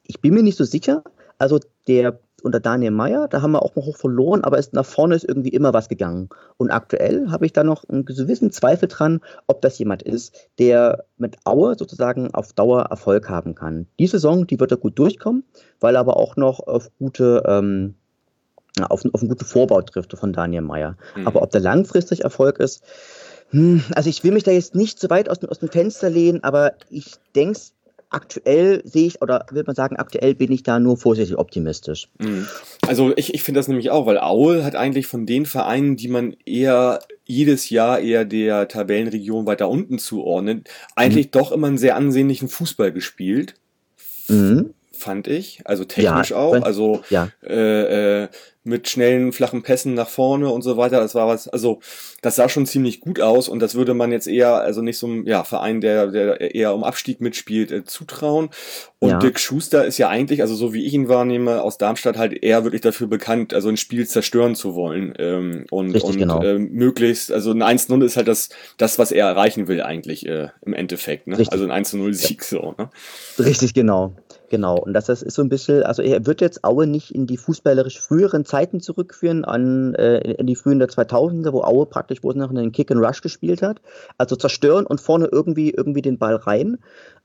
[0.07, 1.05] ich bin mir nicht so sicher,
[1.39, 4.87] also der unter Daniel Meyer, da haben wir auch mal hoch verloren, aber es, nach
[4.87, 6.31] vorne ist irgendwie immer was gegangen.
[6.57, 11.05] Und aktuell habe ich da noch einen gewissen Zweifel dran, ob das jemand ist, der
[11.19, 13.87] mit Aue sozusagen auf Dauer Erfolg haben kann.
[13.99, 15.45] Die Saison, die wird er gut durchkommen,
[15.81, 17.95] weil er aber auch noch auf gute ähm,
[18.81, 20.97] auf, auf einen guten Vorbau trifft von Daniel Meyer.
[21.17, 21.27] Mhm.
[21.27, 22.83] Aber ob der langfristig Erfolg ist,
[23.51, 26.43] hm, also ich will mich da jetzt nicht so weit aus, aus dem Fenster lehnen,
[26.43, 27.59] aber ich denke,
[28.11, 32.09] aktuell sehe ich, oder will man sagen, aktuell bin ich da nur vorsichtig optimistisch.
[32.19, 32.47] Mhm.
[32.87, 36.09] Also ich, ich finde das nämlich auch, weil Aue hat eigentlich von den Vereinen, die
[36.09, 41.31] man eher jedes Jahr eher der Tabellenregion weiter unten zuordnet, eigentlich mhm.
[41.33, 43.55] doch immer einen sehr ansehnlichen Fußball gespielt.
[44.29, 45.61] Mhm fand ich.
[45.65, 46.63] Also technisch ja, auch.
[46.63, 47.29] Also ja.
[47.43, 48.29] äh, äh,
[48.63, 51.01] mit schnellen, flachen Pässen nach vorne und so weiter.
[51.01, 51.81] Das war was, also
[52.21, 55.07] das sah schon ziemlich gut aus und das würde man jetzt eher, also nicht so
[55.07, 58.51] einem ja, Verein, der, der eher um Abstieg mitspielt, äh, zutrauen.
[58.99, 59.19] Und ja.
[59.19, 62.65] Dick Schuster ist ja eigentlich, also so wie ich ihn wahrnehme, aus Darmstadt halt eher
[62.65, 65.15] wirklich dafür bekannt, also ein Spiel zerstören zu wollen.
[65.19, 66.43] Ähm, und Richtig, und genau.
[66.43, 70.49] ähm, möglichst, also ein 1-0 ist halt das, das, was er erreichen will eigentlich äh,
[70.61, 71.29] im Endeffekt.
[71.29, 71.39] Ne?
[71.51, 72.75] Also ein 1-0-Sieg so.
[72.77, 72.91] Ne?
[73.39, 74.15] Richtig, genau.
[74.51, 77.37] Genau, und das ist so ein bisschen, also er wird jetzt Aue nicht in die
[77.37, 82.35] fußballerisch früheren Zeiten zurückführen, an äh, in die frühen der 2000er, wo Aue praktisch, es
[82.35, 83.81] noch einen Kick and Rush gespielt hat.
[84.19, 86.79] Also zerstören und vorne irgendwie, irgendwie den Ball rein.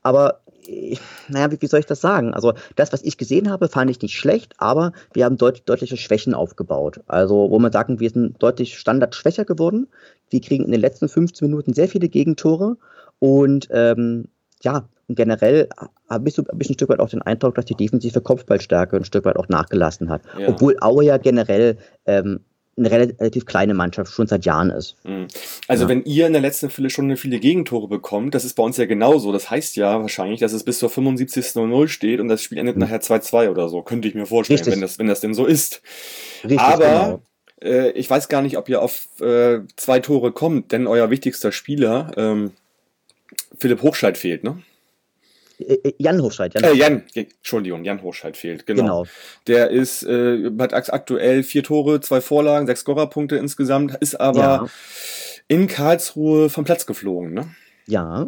[0.04, 2.32] Aber, äh, naja, wie, wie soll ich das sagen?
[2.32, 5.96] Also das, was ich gesehen habe, fand ich nicht schlecht, aber wir haben deut deutliche
[5.96, 7.00] Schwächen aufgebaut.
[7.08, 9.88] Also wo man sagen, wir sind deutlich standardschwächer geworden.
[10.30, 12.76] Wir kriegen in den letzten 15 Minuten sehr viele Gegentore
[13.18, 14.28] und ähm,
[14.62, 15.68] ja, generell
[16.08, 19.04] habe ich so ein bisschen Stück weit auch den Eindruck, dass die defensive Kopfballstärke ein
[19.04, 20.22] Stück weit auch nachgelassen hat.
[20.38, 20.48] Ja.
[20.48, 22.40] Obwohl Aue ja generell ähm,
[22.78, 24.96] eine relativ kleine Mannschaft schon seit Jahren ist.
[25.04, 25.28] Mhm.
[25.66, 25.88] Also ja.
[25.88, 28.84] wenn ihr in der letzten Fülle schon viele Gegentore bekommt, das ist bei uns ja
[28.84, 29.32] genauso.
[29.32, 32.82] Das heißt ja wahrscheinlich, dass es bis zur 75.0 steht und das Spiel endet mhm.
[32.82, 33.82] nachher 2-2 oder so.
[33.82, 35.80] Könnte ich mir vorstellen, wenn das, wenn das denn so ist.
[36.44, 37.22] Richtig, Aber genau.
[37.62, 41.52] äh, ich weiß gar nicht, ob ihr auf äh, zwei Tore kommt, denn euer wichtigster
[41.52, 42.50] Spieler, ähm,
[43.58, 44.58] Philipp Hochscheid, fehlt, ne?
[45.58, 46.54] Äh, äh, Jan Hochscheid.
[46.54, 48.82] Jan, äh, Jan, Entschuldigung, Jan Hochscheid fehlt, genau.
[48.82, 49.06] genau.
[49.46, 54.66] Der ist, äh, hat aktuell vier Tore, zwei Vorlagen, sechs Scorerpunkte insgesamt, ist aber ja.
[55.48, 57.48] in Karlsruhe vom Platz geflogen, ne?
[57.86, 58.26] Ja,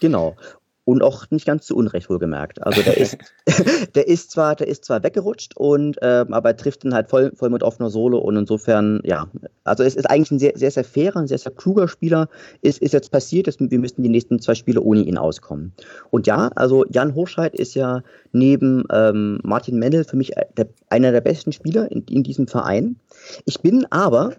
[0.00, 0.36] genau
[0.84, 2.62] und auch nicht ganz zu Unrecht wohlgemerkt.
[2.64, 3.16] Also der ist,
[3.94, 7.32] der ist zwar, der ist zwar weggerutscht und ähm, aber er trifft dann halt voll,
[7.36, 9.28] voll mit offener Sohle und insofern, ja,
[9.64, 12.28] also es ist eigentlich ein sehr, sehr, sehr fairer, ein sehr, sehr kluger Spieler.
[12.62, 15.72] Ist, ist jetzt passiert, dass wir müssten die nächsten zwei Spiele ohne ihn auskommen.
[16.10, 21.12] Und ja, also Jan Hochscheid ist ja neben ähm, Martin Mendel für mich der, einer
[21.12, 22.96] der besten Spieler in, in diesem Verein.
[23.44, 24.32] Ich bin aber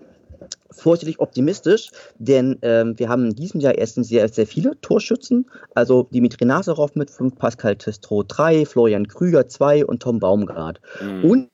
[0.74, 5.50] vorsichtig optimistisch, denn ähm, wir haben in diesem Jahr erstens sehr, sehr viele Torschützen.
[5.76, 10.82] Also Dimitri Nazarov mit 5, Pascal Testro 3, Florian Krüger 2 und Tom Baumgart.
[11.02, 11.30] Mhm.
[11.30, 11.50] Und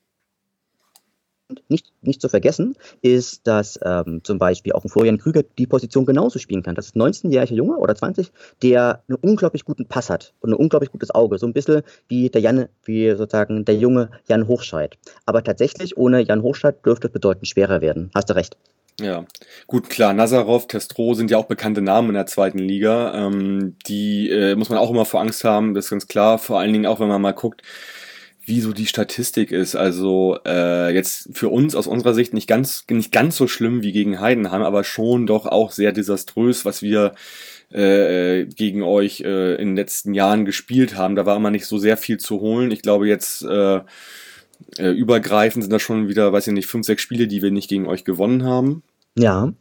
[1.68, 6.06] nicht, nicht zu vergessen ist, dass ähm, zum Beispiel auch ein Florian Krüger die Position
[6.06, 6.76] genauso spielen kann.
[6.76, 10.56] Das ist ein 19-jähriger Junge oder 20, der einen unglaublich guten Pass hat und ein
[10.56, 11.38] unglaublich gutes Auge.
[11.38, 14.98] So ein bisschen wie der Jan, wie sozusagen der junge Jan Hochscheid.
[15.26, 18.12] Aber tatsächlich ohne Jan Hochscheid dürfte es bedeutend schwerer werden.
[18.14, 18.58] Hast du recht.
[19.00, 19.26] Ja,
[19.68, 23.14] gut, klar, Nazarov, Testro sind ja auch bekannte Namen in der zweiten Liga.
[23.16, 26.38] Ähm, die äh, muss man auch immer vor Angst haben, das ist ganz klar.
[26.38, 27.62] Vor allen Dingen auch, wenn man mal guckt,
[28.46, 29.76] wie so die Statistik ist.
[29.76, 33.94] Also äh, jetzt für uns aus unserer Sicht nicht ganz, nicht ganz so schlimm wie
[33.94, 37.14] gegen Heidenheim, aber schon doch auch sehr desaströs, was wir
[37.72, 41.16] äh, gegen euch äh, in den letzten Jahren gespielt haben.
[41.16, 42.72] Da war immer nicht so sehr viel zu holen.
[42.72, 43.82] Ich glaube jetzt äh,
[44.78, 47.70] äh, übergreifend sind das schon wieder, weiß ich nicht, fünf, sechs Spiele, die wir nicht
[47.70, 48.84] gegen euch gewonnen haben.
[49.18, 49.54] Ja.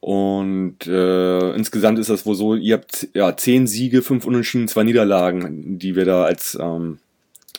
[0.00, 4.82] Und äh, insgesamt ist das wohl so, ihr habt ja zehn Siege, fünf Unentschieden, zwei
[4.82, 6.98] Niederlagen, die wir da als ähm,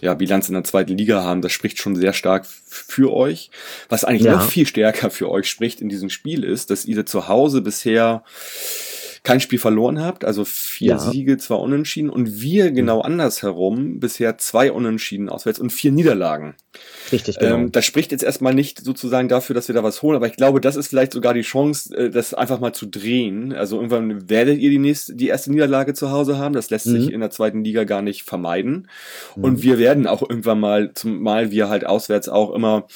[0.01, 1.41] ja, Bilanz in der zweiten Liga haben.
[1.41, 3.49] Das spricht schon sehr stark für euch.
[3.87, 4.33] Was eigentlich Ja.
[4.35, 8.23] noch viel stärker für euch spricht in diesem Spiel ist, dass ihr zu Hause bisher
[9.23, 10.99] kein Spiel verloren habt, also vier Ja.
[10.99, 16.55] Siege, zwei Unentschieden und wir genau andersherum bisher zwei Unentschieden auswärts und vier Niederlagen.
[17.09, 17.55] Richtig, genau.
[17.55, 20.35] Ähm, das spricht jetzt erstmal nicht sozusagen dafür, dass wir da was holen, aber ich
[20.35, 23.53] glaube, das ist vielleicht sogar die Chance, äh, das einfach mal zu drehen.
[23.53, 26.53] Also irgendwann werdet ihr die nächste, die erste Niederlage zu Hause haben.
[26.53, 27.13] Das lässt sich Mhm.
[27.13, 28.89] in der zweiten Liga gar nicht vermeiden.
[29.35, 32.87] Und wir werden auch irgendwann mal, zumal wir halt auswärts auch immer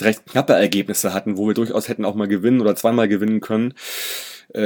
[0.00, 3.74] recht knappe Ergebnisse hatten, wo wir durchaus hätten auch mal gewinnen oder zweimal gewinnen können.
[4.54, 4.60] Äh,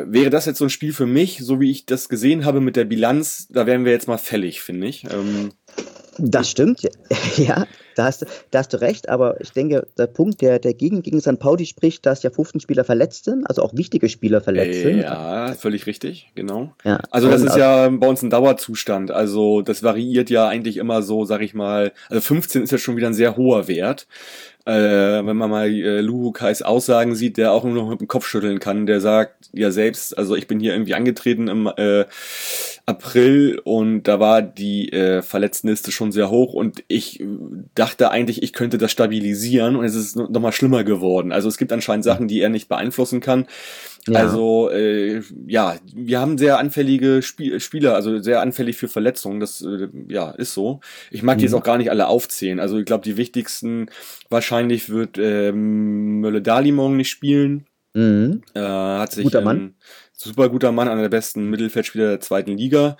[0.00, 2.60] äh, wäre das jetzt so ein Spiel für mich, so wie ich das gesehen habe
[2.60, 5.04] mit der Bilanz, da wären wir jetzt mal fällig, finde ich.
[5.12, 5.50] Ähm,
[6.18, 6.82] Das stimmt,
[7.36, 7.66] ja.
[7.96, 11.02] da, hast, du- da hast du recht, aber ich denke, der Punkt, der, der gegen,
[11.02, 11.38] gegen St.
[11.40, 15.00] Pauli spricht, dass ja 15 Spieler verletzt sind, also auch wichtige Spieler verletzt sind.
[15.00, 16.72] Ja, völlig richtig, genau.
[16.84, 17.00] Ja.
[17.10, 19.10] Also das ist ja bei uns ein Dauerzustand.
[19.10, 21.92] Also das variiert ja eigentlich immer so, sag ich mal.
[22.08, 24.06] Also 15 ist ja schon wieder ein sehr hoher Wert.
[24.70, 28.26] Äh, wenn man mal äh, Luhukais Aussagen sieht, der auch nur noch mit dem Kopf
[28.26, 32.04] schütteln kann, der sagt ja selbst, also ich bin hier irgendwie angetreten im äh,
[32.86, 37.20] April und da war die äh, Verletztenliste schon sehr hoch und ich
[37.74, 41.32] dachte eigentlich, ich könnte das stabilisieren und es ist noch mal schlimmer geworden.
[41.32, 43.46] Also es gibt anscheinend Sachen, die er nicht beeinflussen kann.
[44.08, 44.20] Ja.
[44.20, 49.40] Also äh, ja, wir haben sehr anfällige Spiel Spieler, also sehr anfällig für Verletzungen.
[49.40, 50.80] Das äh, ja ist so.
[51.10, 51.58] Ich mag die jetzt Mhm.
[51.58, 52.60] auch gar nicht alle aufzählen.
[52.60, 53.90] Also ich glaube, die wichtigsten
[54.30, 57.66] wahrscheinlich wird ähm, Mölle Dalimong nicht spielen.
[57.94, 58.42] Mhm.
[58.54, 59.74] Äh, hat sich Guter Mann.
[60.12, 62.96] super guter Mann, einer der besten Mittelfeldspieler der zweiten Liga.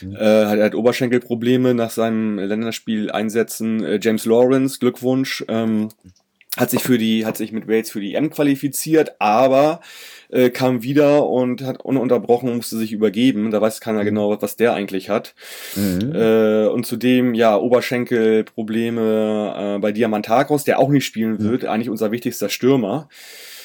[0.00, 0.16] Mhm.
[0.16, 3.84] Äh, hat, hat Oberschenkelprobleme nach seinem Länderspiel einsetzen.
[3.84, 5.44] Äh, James Lawrence, Glückwunsch.
[5.48, 5.88] Ähm,
[6.56, 9.80] hat sich für die, hat sich mit Wales für die EM qualifiziert, aber
[10.30, 13.50] äh, kam wieder und hat ununterbrochen musste sich übergeben.
[13.50, 15.34] Da weiß keiner genau, was der eigentlich hat.
[15.76, 16.12] Mhm.
[16.14, 22.12] Äh, und zudem, ja, Oberschenkelprobleme äh, bei Diamantakos, der auch nicht spielen wird, eigentlich unser
[22.12, 23.08] wichtigster Stürmer.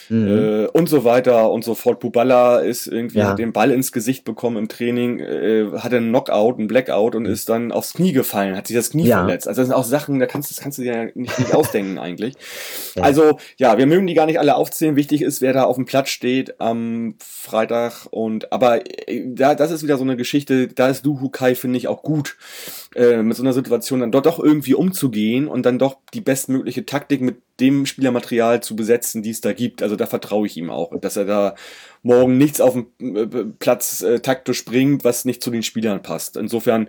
[0.10, 0.28] Mhm.
[0.28, 2.00] Äh, und so weiter und so fort.
[2.00, 3.30] Bubala ist irgendwie, Ja.
[3.30, 7.26] hat den Ball ins Gesicht bekommen im Training, äh, hatte einen Knockout, einen Blackout und
[7.26, 9.20] ist dann aufs Knie gefallen, hat sich das Knie Ja.
[9.20, 9.48] verletzt.
[9.48, 11.98] Also das sind auch Sachen, da kannst, das kannst du dir ja nicht, nicht ausdenken
[11.98, 12.36] eigentlich.
[12.96, 13.04] Ja.
[13.04, 14.96] Also, ja, wir mögen die gar nicht alle aufzählen.
[14.96, 19.72] Wichtig ist, wer da auf dem Platz steht am Freitag und, aber äh, da, das
[19.72, 22.38] ist wieder so eine Geschichte, da ist Luhu Kai, finde ich, auch gut,
[22.98, 26.86] äh, mit so einer Situation dann dort doch irgendwie umzugehen und dann doch die bestmögliche
[26.86, 29.82] Taktik mit dem Spielermaterial zu besetzen, die es da gibt.
[29.84, 31.56] Also da vertraue ich ihm auch, dass er da
[32.04, 33.28] morgen nichts auf dem äh,
[33.60, 36.38] Platz äh, taktisch bringt, was nicht zu den Spielern passt.
[36.38, 36.88] Insofern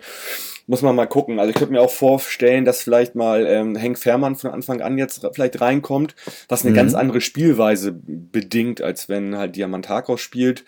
[0.67, 1.39] muss man mal gucken.
[1.39, 4.99] Also ich könnte mir auch vorstellen, dass vielleicht mal ähm, Henk Fährmann von Anfang an
[4.99, 6.15] jetzt vielleicht reinkommt,
[6.49, 6.77] was eine Mhm.
[6.77, 10.65] ganz andere Spielweise bedingt, als wenn halt Diamantakos spielt.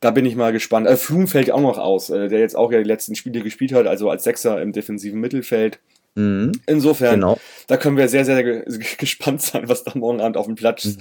[0.00, 0.86] Da bin ich mal gespannt.
[0.86, 3.72] Äh, Flum fällt auch noch aus, äh, der jetzt auch ja die letzten Spiele gespielt
[3.72, 5.78] hat, also als Sechser im defensiven Mittelfeld.
[6.14, 6.52] Mhm.
[6.66, 7.38] Insofern, Genau.
[7.68, 8.64] da können wir sehr, sehr ge
[8.98, 10.96] gespannt sein, was da morgen Abend auf dem Platz Mhm.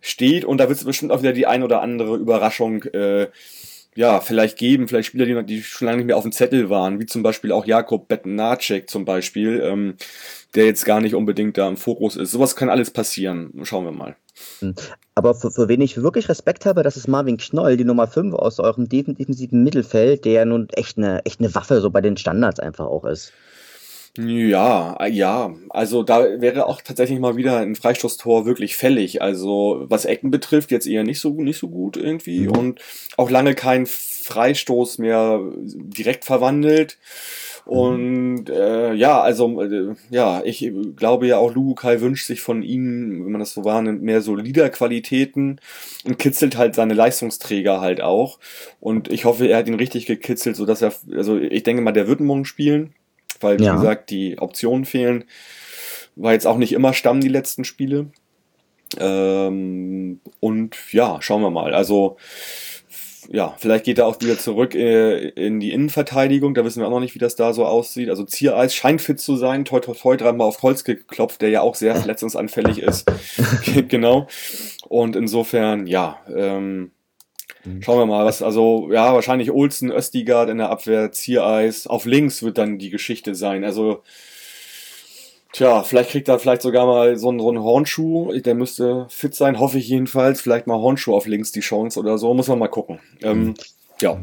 [0.00, 0.44] steht.
[0.44, 3.28] Und da wird es bestimmt auch wieder die ein oder andere Überraschung äh,
[3.96, 6.68] ja, vielleicht geben, vielleicht Spieler, die, noch, die schon lange nicht mehr auf dem Zettel
[6.68, 9.94] waren, wie zum Beispiel auch Jakob Bettenacek zum Beispiel, ähm,
[10.54, 12.30] der jetzt gar nicht unbedingt da im Fokus ist.
[12.30, 13.52] Sowas kann alles passieren.
[13.62, 14.14] Schauen wir mal.
[15.14, 18.34] Aber für, für wen ich wirklich Respekt habe, das ist Marvin Knoll, die Nummer 5
[18.34, 22.00] aus eurem defen- defensiven Mittelfeld, der ja nun echt eine, echt eine Waffe so bei
[22.00, 23.32] den Standards einfach auch ist.
[24.18, 25.54] Ja, äh, ja.
[25.68, 29.20] Also da wäre auch tatsächlich mal wieder ein Freistoßtor wirklich fällig.
[29.20, 32.50] Also was Ecken betrifft, jetzt eher nicht so nicht so gut irgendwie Mhm.
[32.50, 32.80] und
[33.18, 36.96] auch lange kein Freistoß mehr direkt verwandelt.
[37.66, 43.24] Und äh, ja, also äh, ja, ich glaube ja auch Lukai wünscht sich von ihm,
[43.24, 45.60] wenn man das so wahrnimmt, mehr so Liederqualitäten
[46.04, 48.38] und kitzelt halt seine Leistungsträger halt auch.
[48.78, 51.90] Und ich hoffe, er hat ihn richtig gekitzelt, so dass er, also ich denke mal,
[51.90, 52.94] der wird morgen spielen,
[53.40, 53.72] weil wie Ja.
[53.72, 55.24] gesagt die Optionen fehlen.
[56.14, 58.06] War jetzt auch nicht immer Stamm die letzten Spiele.
[58.98, 61.74] Ähm, und ja, schauen wir mal.
[61.74, 62.16] Also
[63.30, 66.54] ja, vielleicht geht er auch wieder zurück äh, in die Innenverteidigung.
[66.54, 68.08] Da wissen wir auch noch nicht, wie das da so aussieht.
[68.08, 69.64] Also Ziereis scheint fit zu sein.
[69.64, 73.06] Toi, toi, toi, dreimal auf Holz geklopft, der ja auch sehr verletzungsanfällig ist.
[73.88, 74.28] genau.
[74.88, 76.92] Und insofern, ja, ähm,
[77.80, 81.86] schauen wir mal, was, also, ja, wahrscheinlich Olsen, Östigard in der Abwehr, Ziereis.
[81.86, 83.64] Auf links wird dann die Geschichte sein.
[83.64, 84.02] Also,
[85.56, 88.38] Tja, vielleicht kriegt er vielleicht sogar mal so einen, so einen Hornschuh.
[88.40, 90.42] Der müsste fit sein, hoffe ich jedenfalls.
[90.42, 92.34] Vielleicht mal Hornschuh auf links die Chance oder so.
[92.34, 92.98] Muss man mal gucken.
[93.22, 93.54] Ähm,
[93.98, 94.20] ja.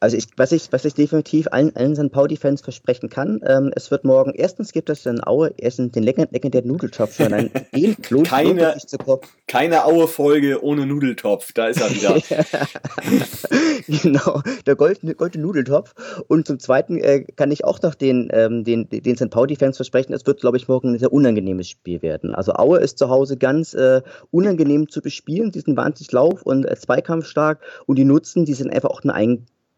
[0.00, 2.10] Also ich, was ich, was ich definitiv allen, allen St.
[2.10, 6.66] Pauli-Fans versprechen kann, ähm, es wird morgen, erstens gibt es in Aue erstens den legendären
[6.66, 11.52] Nudeltopf einen den lohnt, keine, lohnt sich zu ko- keine Aue-Folge ohne Nudeltopf.
[11.52, 12.16] Da ist er wieder.
[14.02, 15.94] genau, der goldene, goldene Nudeltopf.
[16.28, 19.30] Und zum Zweiten äh, kann ich auch noch den, ähm, den, den St.
[19.30, 22.34] Pauli-Fans versprechen, es wird, glaube ich, morgen ein sehr unangenehmes Spiel werden.
[22.34, 26.64] Also Aue ist zu Hause ganz äh, unangenehm zu bespielen, die sind wahnsinnig lauf- und
[26.64, 29.14] äh, zweikampfstark und die nutzen, die sind einfach auch eine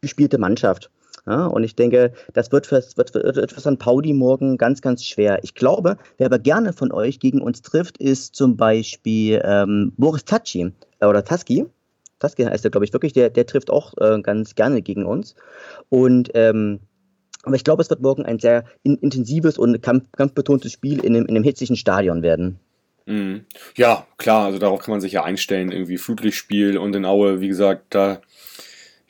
[0.03, 0.91] eingespielte Mannschaft.
[1.25, 3.79] Ja, und ich denke, das wird für, wird, wird für St.
[3.79, 5.39] Pauli morgen ganz, ganz schwer.
[5.45, 10.25] Ich glaube, wer aber gerne von euch gegen uns trifft, ist zum Beispiel ähm, Boris
[10.25, 11.67] Tatschi äh, oder Taski.
[12.19, 13.13] Taski heißt er, glaube ich, wirklich.
[13.13, 15.37] Der, der trifft auch äh, ganz gerne gegen uns.
[15.91, 16.81] Und ähm,
[17.45, 21.15] aber ich glaube, es wird morgen ein sehr in, intensives und kampf, kampfbetontes Spiel in
[21.15, 22.59] einem, in einem hitzigen Stadion werden.
[23.07, 23.45] Mhm.
[23.77, 25.71] Ja, klar, also darauf kann man sich ja einstellen.
[25.71, 28.21] Irgendwie Flutlichtspiel und in Aue, wie gesagt, da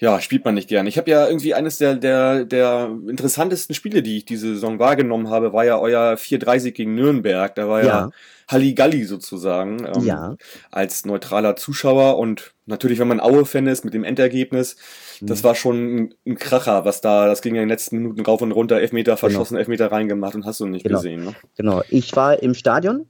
[0.03, 0.89] ja, spielt man nicht gern.
[0.89, 5.31] Ich habe ja irgendwie eines der, der, der interessantesten Spiele, die ich diese Saison wahrgenommen
[5.31, 7.55] habe, war ja euer 4-3-Sieg gegen Nürnberg.
[7.55, 8.11] Da war ja, Ja.
[8.49, 10.37] Halligalli sozusagen ähm, Ja.
[10.73, 14.77] als neutraler Zuschauer und natürlich, wenn man Aue-Fan ist mit dem Endergebnis,
[15.21, 18.21] das war schon ein, ein Kracher, was da, das ging ja in den letzten Minuten
[18.23, 20.97] rauf und runter, Elfmeter verschossen, Elfmeter reingemacht und hast du nicht Genau.
[20.99, 21.35] gesehen, ne?
[21.57, 21.83] Genau.
[21.91, 23.07] Ich war im Stadion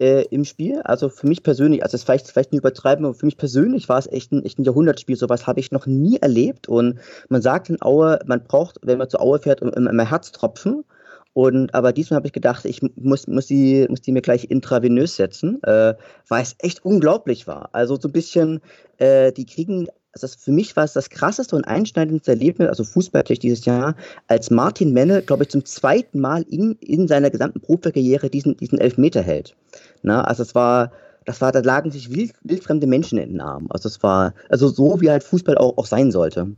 [0.00, 0.80] äh, im Spiel.
[0.82, 3.98] Also für mich persönlich, also es vielleicht, vielleicht nicht übertreiben, aber für mich persönlich war
[3.98, 5.16] es echt ein, echt ein Jahrhundertspiel.
[5.16, 6.68] Sowas habe ich noch nie erlebt.
[6.68, 10.84] Und man sagt in Aue, man braucht, wenn man zur Aue fährt, immer, immer Herztropfen.
[11.32, 15.14] Und aber diesmal habe ich gedacht, ich muss, muss, die, muss die mir gleich intravenös
[15.14, 15.94] setzen, äh,
[16.28, 17.68] weil es echt unglaublich war.
[17.72, 18.60] Also so ein bisschen,
[18.98, 23.40] äh, die kriegen, also für mich war es das krasseste und einschneidendste Erlebnis, also fußballtechnisch
[23.40, 23.94] dieses Jahr,
[24.26, 28.78] als Martin Menne, glaube ich, zum zweiten Mal in, in seiner gesamten Profikarriere diesen, diesen
[28.78, 29.56] Elfmeter hält.
[30.02, 30.92] Na, also es war,
[31.26, 33.66] das war, da lagen sich wild, wildfremde Menschen in den Armen.
[33.70, 36.48] Also es war, also so wie halt Fußball auch, auch sein sollte.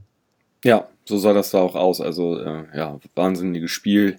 [0.65, 2.01] Ja, so sah das da auch aus.
[2.01, 4.19] Also, äh, ja, wahnsinniges Spiel.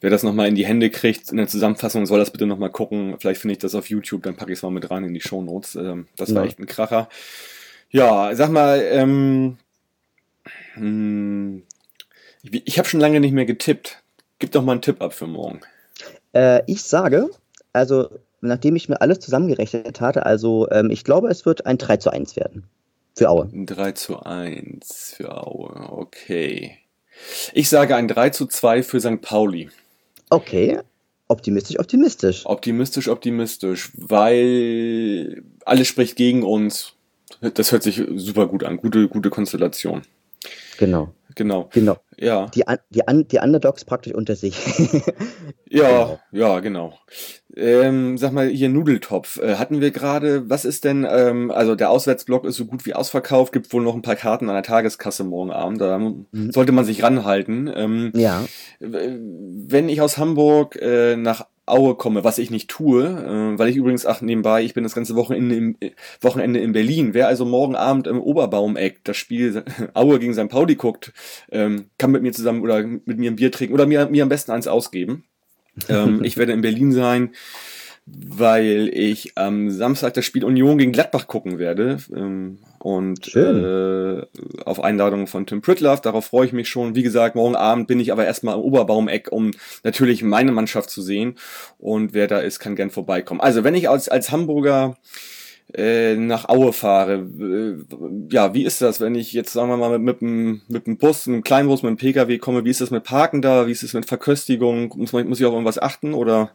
[0.00, 3.16] Wer das nochmal in die Hände kriegt, in der Zusammenfassung, soll das bitte nochmal gucken.
[3.18, 5.20] Vielleicht finde ich das auf YouTube, dann packe ich es mal mit rein in die
[5.20, 5.74] Shownotes.
[5.74, 6.48] Ähm, das war Ja.
[6.48, 7.08] echt ein Kracher.
[7.90, 9.58] Ja, sag mal, ähm,
[10.74, 11.62] hm,
[12.42, 14.02] ich, habe schon lange nicht mehr getippt.
[14.38, 15.60] Gib doch mal einen Tipp ab für morgen.
[16.32, 17.30] Äh, ich sage,
[17.72, 21.96] also nachdem ich mir alles zusammengerechnet hatte, also ähm, ich glaube, es wird ein 3
[21.96, 22.64] zu 1 werden.
[23.16, 23.48] Für Aue.
[23.52, 26.78] Ein 3 zu 1 für Aue, okay.
[27.54, 29.22] Ich sage ein 3 zu 2 für St.
[29.22, 29.70] Pauli.
[30.28, 30.80] Okay.
[31.28, 32.44] Optimistisch, optimistisch.
[32.44, 36.95] Optimistisch, optimistisch, weil alles spricht gegen uns.
[37.40, 38.76] Das hört sich super gut an.
[38.78, 40.02] Gute, gute Konstellation.
[40.78, 41.12] Genau.
[41.36, 41.68] Genau.
[41.72, 41.98] Genau.
[42.18, 44.56] Ja, Die, die, die Underdogs praktisch unter sich.
[45.68, 46.98] ja, ja, genau.
[47.54, 49.38] Ähm, sag mal, hier Nudeltopf.
[49.38, 52.94] Äh, hatten wir gerade, was ist denn, ähm, also der Auswärtsblock ist so gut wie
[52.94, 55.82] ausverkauft, gibt wohl noch ein paar Karten an der Tageskasse morgen Abend.
[55.82, 56.00] Da
[56.32, 57.70] sollte man sich ranhalten.
[57.74, 58.42] Ähm, ja.
[58.80, 63.76] wenn ich aus Hamburg äh, nach Aue komme, was ich nicht tue, äh, weil ich
[63.76, 67.12] übrigens, ach nebenbei, ich bin das ganze Wochenende im, äh, Wochenende in Berlin.
[67.12, 70.48] Wer also morgen Abend im Oberbaumeck das Spiel Aue gegen St.
[70.48, 71.12] Pauli guckt,
[71.50, 74.28] ähm, kann mit mir zusammen oder mit mir ein Bier trinken oder mir, mir am
[74.28, 75.24] besten eins ausgeben.
[75.88, 77.30] ähm, ich werde in Berlin sein,
[78.06, 81.98] weil ich am Samstag das Spiel Union gegen Gladbach gucken werde.
[82.14, 83.64] Ähm, und Schön.
[83.64, 84.26] äh,
[84.64, 86.94] auf Einladung von Tim Pritloff, darauf freue ich mich schon.
[86.94, 89.50] Wie gesagt, morgen Abend bin ich aber erstmal im Oberbaumeck, um
[89.82, 91.34] natürlich meine Mannschaft zu sehen.
[91.78, 93.40] Und wer da ist, kann gern vorbeikommen.
[93.40, 94.96] Also wenn ich als, als Hamburger
[95.76, 97.76] äh, nach Aue fahre, äh,
[98.30, 100.96] ja, wie ist das, wenn ich jetzt, sagen wir mal, mit, mit, einem, mit einem
[100.96, 103.82] Bus, einem Kleinbus, mit einem Pkw komme, wie ist das mit Parken da, wie ist
[103.82, 106.50] es mit Verköstigung, muss, man, muss ich auf irgendwas achten oder?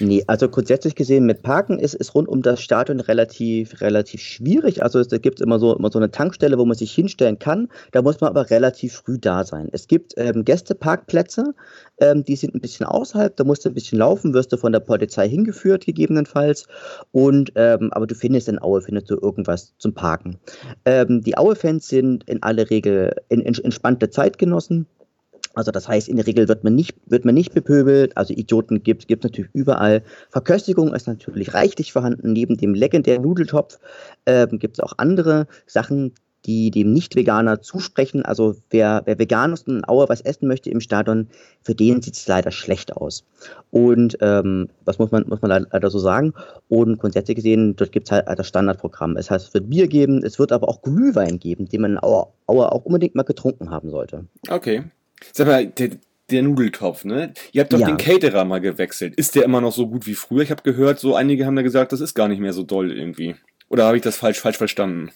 [0.00, 4.82] Nee, also grundsätzlich gesehen mit Parken ist, ist rund um das Stadion relativ, relativ schwierig.
[4.82, 7.38] Also es, da gibt es immer so, immer so eine Tankstelle, wo man sich hinstellen
[7.38, 7.68] kann.
[7.92, 9.68] Da muss man aber relativ früh da sein.
[9.70, 11.54] Es gibt ähm, Gästeparkplätze,
[12.00, 14.72] ähm, die sind ein bisschen außerhalb, da musst du ein bisschen laufen, wirst du von
[14.72, 16.66] der Polizei hingeführt, gegebenenfalls.
[17.12, 20.38] Und ähm, aber du findest in Aue findest du irgendwas zum Parken.
[20.84, 24.86] Ähm, die Aue-Fans sind in aller Regel in, in, entspannte Zeitgenossen.
[25.54, 28.84] Also das heißt, in der Regel wird man nicht, wird man nicht bepöbelt, also Idioten
[28.84, 30.04] gibt es natürlich überall.
[30.30, 32.32] Verköstigung ist natürlich reichlich vorhanden.
[32.32, 33.78] Neben dem legendären Nudeltopf
[34.26, 36.14] ähm, gibt es auch andere Sachen,
[36.46, 38.24] die dem Nicht-Veganer zusprechen.
[38.24, 41.28] Also wer, wer vegan ist und in Aue was essen möchte im Stadion,
[41.62, 43.24] für den sieht es leider schlecht aus.
[43.70, 46.32] Und ähm, was muss man, muss man leider so sagen.
[46.68, 49.16] Und grundsätzlich gesehen, dort gibt es halt das Standardprogramm.
[49.16, 52.02] Es heißt, es wird Bier geben, es wird aber auch Glühwein geben, den man in
[52.02, 54.26] Aue, Aue auch unbedingt mal getrunken haben sollte.
[54.48, 54.84] Okay.
[55.32, 55.90] Sag mal, der,
[56.30, 57.34] der Nudeltopf, ne?
[57.52, 57.86] Ihr habt doch Ja.
[57.86, 59.14] den Caterer mal gewechselt.
[59.16, 60.42] Ist der immer noch so gut wie früher?
[60.42, 62.90] Ich habe gehört, so einige haben da gesagt, das ist gar nicht mehr so doll
[62.92, 63.36] irgendwie.
[63.68, 65.10] Oder habe ich das falsch, falsch verstanden?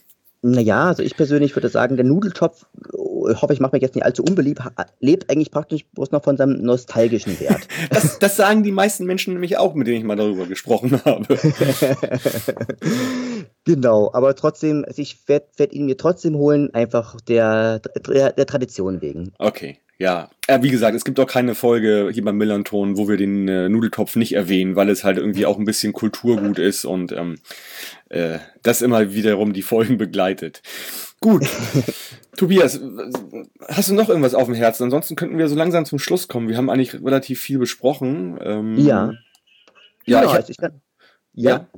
[0.46, 3.94] Naja, also ich persönlich würde sagen, der Nudeltopf, oh, ich hoffe, ich mache mich jetzt
[3.94, 4.61] nicht allzu unbeliebt,
[5.00, 7.66] lebt eigentlich praktisch bloß noch von seinem nostalgischen Wert.
[7.90, 11.38] Das, das sagen die meisten Menschen nämlich auch, mit denen ich mal darüber gesprochen habe.
[13.64, 18.46] genau, aber trotzdem, also ich werde werd ihn mir trotzdem holen, einfach der, der, der
[18.46, 19.33] Tradition wegen.
[19.38, 20.30] Okay, ja.
[20.46, 23.68] Äh, wie gesagt, es gibt auch keine Folge hier beim Millanton, wo wir den äh,
[23.68, 27.37] Nudeltopf nicht erwähnen, weil es halt irgendwie auch ein bisschen Kulturgut ist und ähm,
[28.09, 30.62] äh, das immer wiederum die Folgen begleitet.
[31.20, 31.46] Gut.
[32.37, 32.80] Tobias,
[33.68, 34.85] hast du noch irgendwas auf dem Herzen?
[34.85, 36.48] Ansonsten könnten wir so langsam zum Schluss kommen.
[36.48, 38.38] Wir haben eigentlich relativ viel besprochen.
[38.42, 39.12] Ähm, Ja.
[40.07, 40.80] Ja, Genau, ich hab, also ich kann,
[41.33, 41.50] ja.
[41.50, 41.68] ja.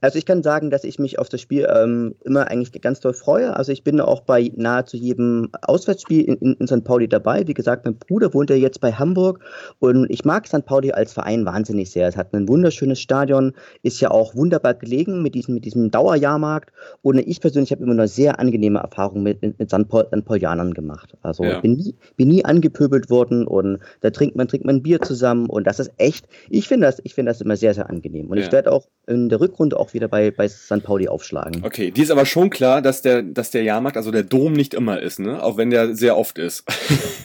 [0.00, 3.14] Also ich kann sagen, dass ich mich auf das Spiel ähm, immer eigentlich ganz doll
[3.14, 3.56] freue.
[3.56, 6.84] Also ich bin auch bei nahezu jedem Auswärtsspiel in, in, in St.
[6.84, 7.46] Pauli dabei.
[7.46, 9.40] Wie gesagt, mein Bruder wohnt ja jetzt bei Hamburg
[9.78, 10.64] und ich mag St.
[10.64, 12.08] Pauli als Verein wahnsinnig sehr.
[12.08, 16.72] Es hat ein wunderschönes Stadion, ist ja auch wunderbar gelegen mit diesem, mit diesem Dauerjahrmarkt
[17.02, 19.88] und ich persönlich habe immer eine sehr angenehme Erfahrung mit, mit, mit St.
[19.88, 20.24] Paul, St.
[20.24, 21.16] Paulianern gemacht.
[21.22, 21.60] Also Ja.
[21.60, 25.66] bin, nie, bin nie angepöbelt worden und da trinkt man, trinkt man Bier zusammen und
[25.66, 28.28] das ist echt, ich finde das, ich finde das immer sehr, sehr angenehm.
[28.28, 28.44] Und Ja.
[28.44, 30.82] ich werde auch in der Rückrunde auch wieder bei, bei St.
[30.82, 31.62] Pauli aufschlagen.
[31.64, 34.74] Okay, dir ist aber schon klar, dass der, dass der Jahrmarkt, also der Dom nicht
[34.74, 35.42] immer ist, ne?
[35.42, 36.64] Auch wenn der sehr oft ist.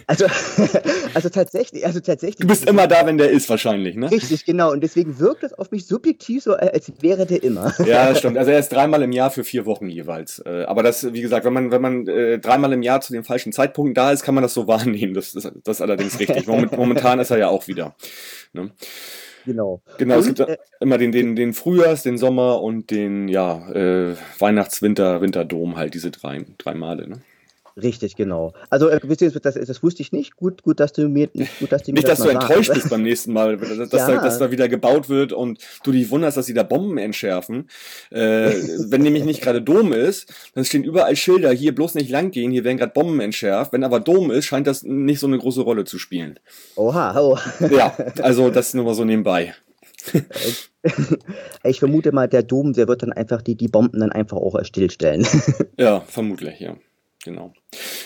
[0.05, 0.25] Also,
[1.13, 2.35] also tatsächlich, also tatsächlich.
[2.39, 4.11] Du bist immer da, wenn der ist, wahrscheinlich, ne?
[4.11, 4.71] Richtig, genau.
[4.71, 7.73] Und deswegen wirkt es auf mich subjektiv so, als wäre der immer.
[7.85, 8.37] Ja, das stimmt.
[8.37, 10.39] Also er ist dreimal im Jahr für vier Wochen jeweils.
[10.39, 13.23] Äh, Aber das, wie gesagt, wenn man, wenn man äh, dreimal im Jahr zu den
[13.23, 15.13] falschen Zeitpunkten da ist, kann man das so wahrnehmen.
[15.13, 16.47] Das, das, das ist allerdings richtig.
[16.47, 17.95] Moment, momentan ist er ja auch wieder.
[18.53, 18.71] Ne?
[19.45, 19.81] Genau.
[19.97, 23.69] Genau, es Und, gibt äh, immer den, den, den Frühjahrs-, den Sommer- und den ja,
[23.71, 27.07] äh, Weihnachts-, Winter-, Winterdom, halt diese drei, drei Male.
[27.09, 27.21] Ne?
[27.75, 28.53] Richtig, genau.
[28.69, 30.35] Also äh, wisst ihr, das, das wusste ich nicht.
[30.35, 31.27] Gut, gut, dass du mir
[31.59, 32.81] gut, dass du mir Nicht, dass das du mal enttäuscht sagst.
[32.81, 34.15] bist beim nächsten Mal, dass, dass, Ja.
[34.15, 37.67] da, dass da wieder gebaut wird und du dich wunderst, dass sie da Bomben entschärfen.
[38.11, 38.51] Äh,
[38.89, 42.51] wenn nämlich nicht gerade Dom ist, dann stehen überall Schilder, hier bloß nicht lang gehen,
[42.51, 43.73] hier werden gerade Bomben entschärft.
[43.73, 46.39] Wenn aber Dom ist, scheint das nicht so eine große Rolle zu spielen.
[46.75, 47.37] Oha, oh.
[47.75, 49.53] Ja, also das nur mal so nebenbei.
[51.63, 54.61] Ich vermute mal, der Dom, der wird dann einfach die, die Bomben dann einfach auch
[54.65, 55.25] stillstellen.
[55.77, 56.75] Ja, vermutlich, ja.
[57.23, 57.53] Genau.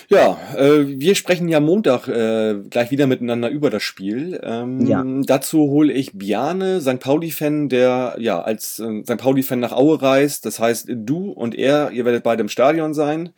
[0.08, 4.40] Ja, äh, wir sprechen ja Montag äh, gleich wieder miteinander über das Spiel.
[4.42, 5.04] Ähm, Ja.
[5.26, 6.98] Dazu hole ich Biane, St.
[7.00, 9.18] Pauli-Fan, der ja als äh, St.
[9.18, 10.46] Pauli-Fan nach Aue reist.
[10.46, 13.30] Das heißt, du und er, ihr werdet beide im Stadion sein.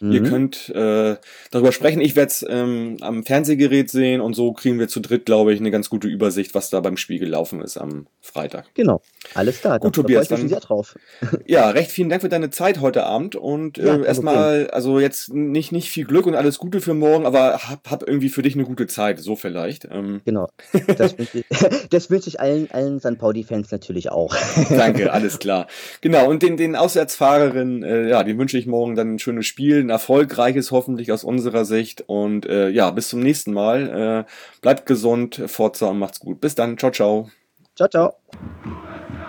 [0.00, 0.24] Ihr Mhm.
[0.24, 1.16] könnt äh,
[1.50, 2.00] darüber sprechen.
[2.00, 5.60] Ich werde es ähm, am Fernsehgerät sehen und so kriegen wir zu dritt, glaube ich,
[5.60, 8.66] eine ganz gute Übersicht, was da beim Spiel gelaufen ist am Freitag.
[8.74, 9.00] Genau.
[9.34, 9.78] Alles klar.
[9.78, 10.96] Gut, da Tobias, mich dann- sehr drauf.
[11.46, 14.98] Ja, recht vielen Dank für deine Zeit heute Abend und Ja, äh, kein erstmal, also
[14.98, 18.42] jetzt nicht, nicht viel Glück und alles Gute für morgen, aber hab, hab irgendwie für
[18.42, 19.88] dich eine gute Zeit, so vielleicht.
[19.90, 20.48] Ähm, Genau.
[20.96, 21.46] Das wünsche ich,
[21.90, 23.18] das wünsche ich allen, allen St.
[23.18, 24.34] Pauli-Fans natürlich auch.
[24.70, 25.66] danke, alles klar.
[26.00, 29.80] Genau, und den, den Auswärtsfahrerinnen, äh, ja, den wünsche ich morgen dann ein schönes Spiel,
[29.80, 34.26] ein erfolgreiches hoffentlich aus unserer Sicht und äh, ja, bis zum nächsten Mal.
[34.28, 36.40] Äh, bleibt gesund, Forza und macht's gut.
[36.40, 37.30] Bis dann, ciao, ciao.
[37.74, 39.21] Ciao, ciao.